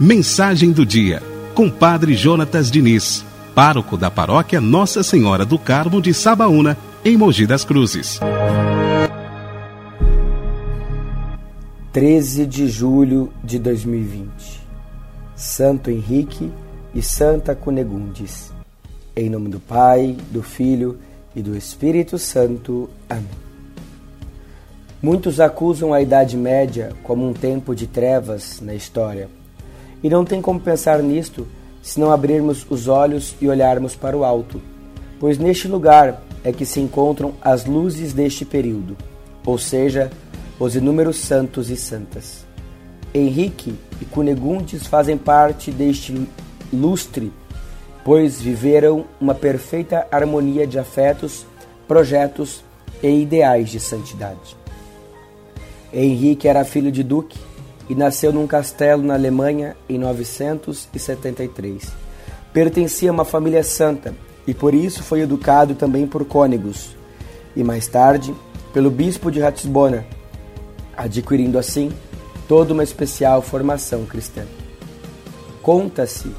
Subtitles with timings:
[0.00, 1.22] Mensagem do dia,
[1.54, 7.46] com Padre Jonatas Diniz, pároco da paróquia Nossa Senhora do Carmo de Sabaúna, em Mogi
[7.46, 8.20] das Cruzes.
[11.92, 14.68] 13 de julho de 2020
[15.38, 16.50] Santo Henrique
[16.92, 18.52] e Santa Cunegundes.
[19.14, 20.98] Em nome do Pai, do Filho
[21.34, 22.90] e do Espírito Santo.
[23.08, 23.47] Amém.
[25.00, 29.28] Muitos acusam a Idade Média como um tempo de trevas na história.
[30.02, 31.46] E não tem como pensar nisto
[31.80, 34.60] se não abrirmos os olhos e olharmos para o alto,
[35.20, 38.96] pois neste lugar é que se encontram as luzes deste período,
[39.46, 40.10] ou seja,
[40.58, 42.44] os inúmeros santos e santas.
[43.14, 46.26] Henrique e Cunegundes fazem parte deste
[46.72, 47.32] lustre,
[48.04, 51.46] pois viveram uma perfeita harmonia de afetos,
[51.86, 52.64] projetos
[53.00, 54.56] e ideais de santidade.
[55.92, 57.38] Henrique era filho de duque
[57.88, 61.88] e nasceu num castelo na Alemanha em 973.
[62.52, 64.14] Pertencia a uma família santa
[64.46, 66.96] e por isso foi educado também por cônegos
[67.56, 68.34] e mais tarde
[68.72, 70.06] pelo bispo de Ratisbona,
[70.96, 71.90] adquirindo assim
[72.46, 74.44] toda uma especial formação cristã.
[75.62, 76.30] Conta-se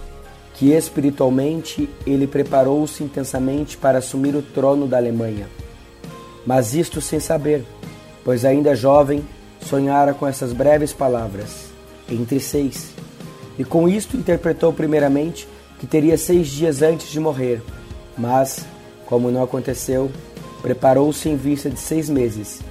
[0.54, 5.48] que espiritualmente ele preparou-se intensamente para assumir o trono da Alemanha,
[6.46, 7.64] mas isto sem saber,
[8.24, 9.24] pois ainda jovem
[9.70, 11.68] sonhara com essas breves palavras:
[12.10, 12.92] entre seis.
[13.58, 15.48] E com isto interpretou primeiramente
[15.80, 17.62] que teria seis dias antes de morrer,
[18.18, 18.66] mas,
[19.06, 20.10] como não aconteceu,
[20.62, 22.62] preparou-se em vista de seis meses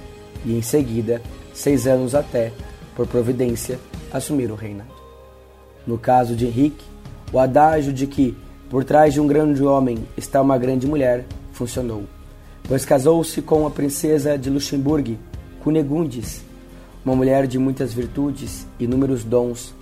[0.45, 1.21] e, em seguida,
[1.53, 2.51] seis anos até,
[2.95, 3.79] por providência,
[4.11, 4.89] assumir o reinado.
[5.87, 6.83] No caso de Henrique,
[7.31, 8.35] o adágio de que
[8.69, 12.03] por trás de um grande homem está uma grande mulher funcionou,
[12.67, 15.17] pois casou-se com a princesa de Luxemburgo,
[15.63, 16.43] Cunegundes,
[17.05, 19.73] uma mulher de muitas virtudes e inúmeros dons,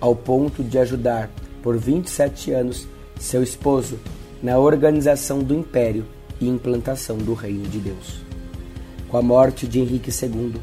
[0.00, 1.30] ao ponto de ajudar
[1.62, 2.86] por 27 anos
[3.18, 3.98] seu esposo
[4.42, 6.04] na organização do império
[6.40, 8.20] e implantação do reino de Deus.
[9.08, 10.54] Com a morte de Henrique II,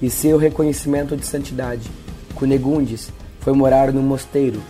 [0.00, 1.90] e seu reconhecimento de santidade,
[2.34, 4.62] Cunegundes foi morar no mosteiro,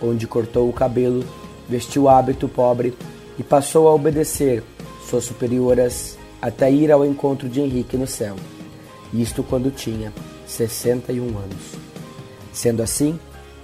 [0.00, 1.24] onde cortou o cabelo,
[1.68, 2.94] vestiu hábito pobre
[3.38, 4.62] e passou a obedecer
[5.08, 8.36] suas superioras até ir ao encontro de Henrique no céu,
[9.12, 10.12] isto quando tinha
[10.48, 11.76] 61 anos.
[12.52, 13.20] Sendo assim,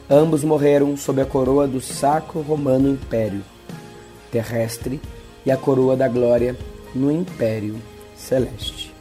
[0.09, 3.43] ambos morreram sob a coroa do Sacro Romano Império
[4.35, 5.01] terrestre
[5.47, 6.57] e a coroa da glória
[6.93, 7.77] no Império
[8.17, 8.93] Celeste.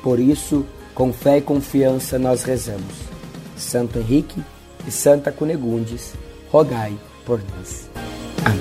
[0.00, 0.64] Por isso,
[0.94, 2.94] com fé e confiança nós rezamos.
[3.56, 4.40] Santo Henrique
[4.86, 6.14] e Santa Cunegundes,
[6.52, 7.90] rogai por nós.
[8.44, 8.60] Amém.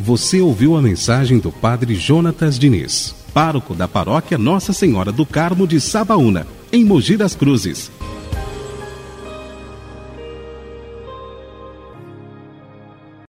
[0.00, 5.66] Você ouviu a mensagem do Padre Jonatas Diniz, pároco da paróquia Nossa Senhora do Carmo
[5.66, 7.90] de Sabaúna, em Mogi das Cruzes.